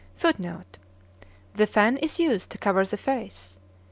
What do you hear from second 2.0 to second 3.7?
used to cover the face.